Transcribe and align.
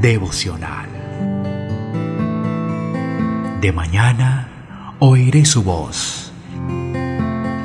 devocional. 0.00 0.88
De 3.60 3.70
mañana 3.70 4.96
oiré 4.98 5.44
su 5.44 5.62
voz. 5.62 6.32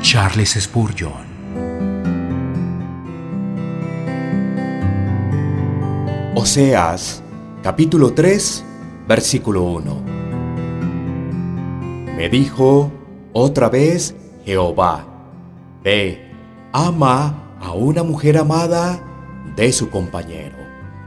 Charles 0.02 0.50
Spurgeon. 0.60 1.24
Oseas, 6.34 7.22
capítulo 7.62 8.12
3, 8.12 8.64
versículo 9.08 9.62
1. 9.62 10.02
Me 12.16 12.28
dijo 12.28 12.92
otra 13.32 13.70
vez 13.70 14.14
Jehová, 14.44 15.06
ve, 15.82 16.30
ama 16.72 17.56
a 17.60 17.72
una 17.72 18.02
mujer 18.02 18.36
amada 18.36 19.00
de 19.56 19.72
su 19.72 19.88
compañero, 19.88 20.56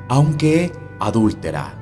aunque 0.07 0.71
adúltera, 0.99 1.73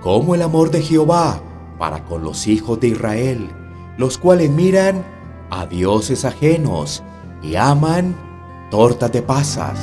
como 0.00 0.34
el 0.34 0.42
amor 0.42 0.70
de 0.70 0.82
Jehová 0.82 1.40
para 1.78 2.04
con 2.04 2.22
los 2.22 2.46
hijos 2.46 2.80
de 2.80 2.88
Israel, 2.88 3.50
los 3.96 4.18
cuales 4.18 4.50
miran 4.50 5.04
a 5.50 5.66
dioses 5.66 6.24
ajenos 6.24 7.02
y 7.42 7.56
aman 7.56 8.16
tortas 8.70 9.12
de 9.12 9.22
pasas. 9.22 9.78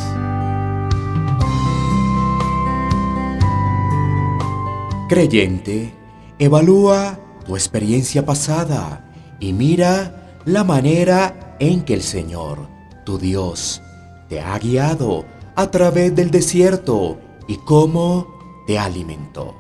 Creyente, 5.08 5.94
evalúa 6.40 7.20
tu 7.46 7.56
experiencia 7.56 8.26
pasada 8.26 9.06
y 9.40 9.54
mira 9.54 10.40
la 10.46 10.64
manera 10.64 11.56
en 11.60 11.84
que 11.84 11.94
el 11.94 12.02
Señor, 12.02 12.68
tu 13.06 13.18
Dios, 13.18 13.82
te 14.30 14.42
ha 14.42 14.58
guiado 14.58 15.26
a 15.56 15.70
través 15.72 16.16
del 16.16 16.32
desierto 16.32 17.20
y 17.48 17.58
cómo 17.58 18.35
te 18.66 18.80
alimentó 18.80 19.56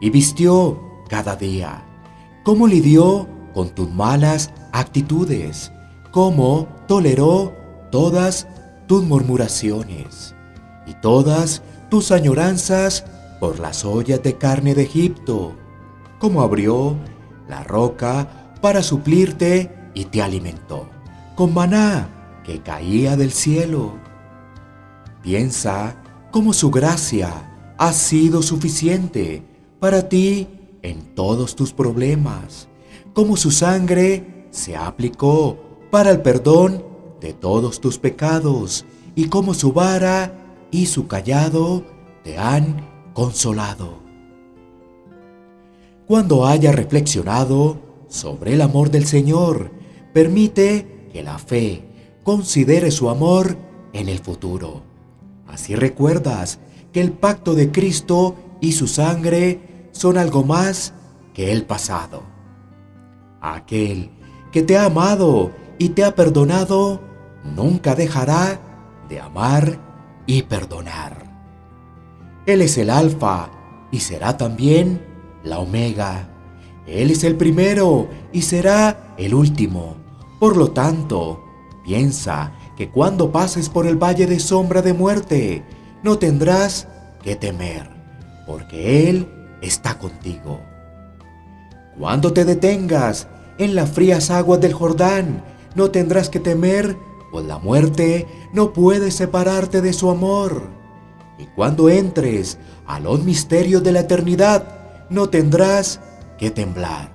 y 0.00 0.10
vistió 0.10 0.80
cada 1.08 1.36
día, 1.36 1.84
cómo 2.44 2.66
lidió 2.66 3.28
con 3.52 3.70
tus 3.70 3.90
malas 3.90 4.52
actitudes, 4.72 5.72
cómo 6.10 6.68
toleró 6.86 7.54
todas 7.90 8.46
tus 8.86 9.04
murmuraciones 9.04 10.34
y 10.86 10.94
todas 10.94 11.62
tus 11.90 12.12
añoranzas 12.12 13.04
por 13.40 13.58
las 13.58 13.84
ollas 13.84 14.22
de 14.22 14.36
carne 14.36 14.74
de 14.74 14.82
Egipto, 14.82 15.54
cómo 16.18 16.42
abrió 16.42 16.96
la 17.48 17.64
roca 17.64 18.54
para 18.60 18.82
suplirte 18.82 19.74
y 19.94 20.04
te 20.06 20.22
alimentó, 20.22 20.88
con 21.34 21.52
maná 21.52 22.08
que 22.44 22.60
caía 22.60 23.16
del 23.16 23.32
cielo. 23.32 23.94
Piensa 25.22 25.96
cómo 26.30 26.52
su 26.52 26.70
gracia 26.70 27.49
ha 27.80 27.94
sido 27.94 28.42
suficiente 28.42 29.42
para 29.78 30.06
ti 30.10 30.46
en 30.82 31.14
todos 31.14 31.56
tus 31.56 31.72
problemas, 31.72 32.68
cómo 33.14 33.38
su 33.38 33.50
sangre 33.50 34.44
se 34.50 34.76
aplicó 34.76 35.58
para 35.90 36.10
el 36.10 36.20
perdón 36.20 36.84
de 37.22 37.32
todos 37.32 37.80
tus 37.80 37.96
pecados 37.96 38.84
y 39.14 39.28
cómo 39.28 39.54
su 39.54 39.72
vara 39.72 40.68
y 40.70 40.86
su 40.86 41.06
callado 41.06 41.82
te 42.22 42.36
han 42.36 42.86
consolado. 43.14 44.00
Cuando 46.06 46.44
haya 46.44 46.72
reflexionado 46.72 47.80
sobre 48.08 48.52
el 48.52 48.60
amor 48.60 48.90
del 48.90 49.06
Señor, 49.06 49.70
permite 50.12 51.08
que 51.14 51.22
la 51.22 51.38
fe 51.38 51.82
considere 52.24 52.90
su 52.90 53.08
amor 53.08 53.56
en 53.94 54.10
el 54.10 54.18
futuro. 54.18 54.82
Así 55.46 55.74
recuerdas 55.74 56.58
que 56.92 57.00
el 57.00 57.12
pacto 57.12 57.54
de 57.54 57.70
Cristo 57.70 58.36
y 58.60 58.72
su 58.72 58.86
sangre 58.86 59.88
son 59.92 60.18
algo 60.18 60.44
más 60.44 60.92
que 61.34 61.52
el 61.52 61.64
pasado. 61.64 62.22
Aquel 63.40 64.10
que 64.52 64.62
te 64.62 64.76
ha 64.76 64.86
amado 64.86 65.52
y 65.78 65.90
te 65.90 66.04
ha 66.04 66.14
perdonado, 66.14 67.00
nunca 67.44 67.94
dejará 67.94 68.60
de 69.08 69.20
amar 69.20 69.78
y 70.26 70.42
perdonar. 70.42 71.24
Él 72.46 72.62
es 72.62 72.76
el 72.78 72.90
alfa 72.90 73.50
y 73.90 74.00
será 74.00 74.36
también 74.36 75.04
la 75.42 75.58
omega. 75.58 76.28
Él 76.86 77.10
es 77.10 77.24
el 77.24 77.36
primero 77.36 78.08
y 78.32 78.42
será 78.42 79.14
el 79.16 79.34
último. 79.34 79.96
Por 80.38 80.56
lo 80.56 80.70
tanto, 80.72 81.44
piensa 81.84 82.52
que 82.76 82.90
cuando 82.90 83.30
pases 83.30 83.68
por 83.68 83.86
el 83.86 83.96
valle 83.96 84.26
de 84.26 84.40
sombra 84.40 84.82
de 84.82 84.92
muerte, 84.92 85.64
no 86.02 86.18
tendrás 86.18 86.88
que 87.22 87.36
temer, 87.36 87.88
porque 88.46 89.08
Él 89.08 89.28
está 89.60 89.98
contigo. 89.98 90.60
Cuando 91.98 92.32
te 92.32 92.44
detengas 92.44 93.28
en 93.58 93.74
las 93.74 93.90
frías 93.90 94.30
aguas 94.30 94.60
del 94.60 94.72
Jordán, 94.72 95.44
no 95.74 95.90
tendrás 95.90 96.30
que 96.30 96.40
temer, 96.40 96.96
pues 97.30 97.44
la 97.44 97.58
muerte 97.58 98.26
no 98.52 98.72
puede 98.72 99.10
separarte 99.10 99.80
de 99.80 99.92
su 99.92 100.10
amor 100.10 100.80
y 101.40 101.46
cuando 101.46 101.88
entres 101.88 102.58
a 102.86 103.00
los 103.00 103.24
misterios 103.24 103.82
de 103.82 103.92
la 103.92 104.00
eternidad, 104.00 105.06
no 105.08 105.30
tendrás 105.30 106.00
que 106.38 106.50
temblar. 106.50 107.10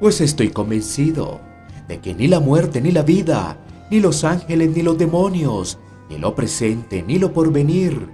Pues 0.00 0.20
estoy 0.22 0.50
convencido 0.50 1.40
de 1.86 1.98
que 2.00 2.14
ni 2.14 2.28
la 2.28 2.40
muerte 2.40 2.80
ni 2.80 2.90
la 2.90 3.02
vida, 3.02 3.58
ni 3.90 4.00
los 4.00 4.24
ángeles 4.24 4.70
ni 4.74 4.82
los 4.82 4.96
demonios, 4.96 5.78
ni 6.08 6.18
lo 6.18 6.34
presente 6.34 7.02
ni 7.02 7.18
lo 7.18 7.32
porvenir, 7.32 8.10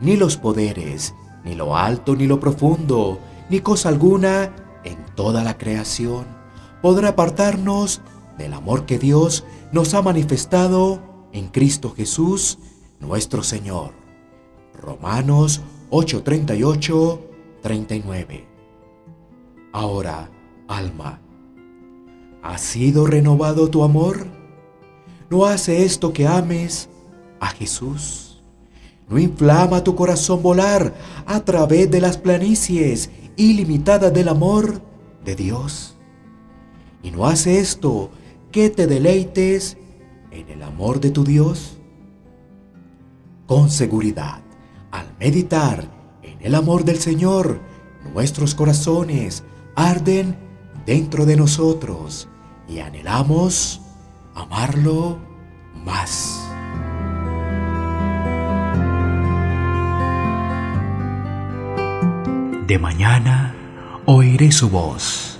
ni 0.00 0.16
los 0.16 0.36
poderes, 0.36 1.14
ni 1.44 1.54
lo 1.54 1.76
alto 1.76 2.16
ni 2.16 2.26
lo 2.26 2.40
profundo, 2.40 3.18
ni 3.48 3.60
cosa 3.60 3.88
alguna 3.88 4.52
en 4.84 4.96
toda 5.14 5.42
la 5.44 5.56
creación 5.56 6.36
podrá 6.86 7.08
apartarnos 7.08 8.00
del 8.38 8.52
amor 8.52 8.86
que 8.86 8.96
Dios 8.96 9.44
nos 9.72 9.94
ha 9.94 10.02
manifestado 10.02 11.00
en 11.32 11.48
Cristo 11.48 11.92
Jesús, 11.96 12.58
nuestro 13.00 13.42
Señor. 13.42 13.90
Romanos 14.72 15.62
8:38, 15.90 17.18
39. 17.60 18.46
Ahora, 19.72 20.30
alma, 20.68 21.20
¿ha 22.42 22.56
sido 22.58 23.06
renovado 23.06 23.68
tu 23.68 23.82
amor? 23.82 24.26
¿No 25.28 25.46
hace 25.46 25.84
esto 25.84 26.12
que 26.12 26.28
ames 26.28 26.88
a 27.40 27.48
Jesús? 27.48 28.42
¿No 29.08 29.18
inflama 29.18 29.84
tu 29.84 29.94
corazón 29.94 30.42
volar 30.42 30.94
a 31.26 31.40
través 31.40 31.90
de 31.90 32.00
las 32.00 32.18
planicies 32.18 33.10
ilimitadas 33.36 34.12
del 34.12 34.28
amor 34.28 34.82
de 35.24 35.36
Dios? 35.36 35.96
¿Y 37.02 37.10
no 37.12 37.26
hace 37.26 37.60
esto 37.60 38.10
que 38.50 38.70
te 38.70 38.86
deleites 38.86 39.76
en 40.30 40.48
el 40.48 40.62
amor 40.62 41.00
de 41.00 41.10
tu 41.10 41.22
Dios? 41.22 41.78
Con 43.46 43.70
seguridad 43.70 44.40
al 44.90 45.06
meditar 45.20 45.88
en 46.22 46.38
el 46.40 46.54
amor 46.54 46.84
del 46.84 46.98
Señor, 46.98 47.60
nuestros 48.12 48.54
corazones 48.54 49.44
arden 49.74 50.36
dentro 50.84 51.26
de 51.26 51.36
nosotros 51.36 52.28
y 52.68 52.78
anhelamos 52.80 53.80
amarlo 54.34 55.18
más. 55.84 56.45
De 62.66 62.80
mañana 62.80 63.54
oiré 64.06 64.50
su 64.50 64.68
voz 64.68 65.35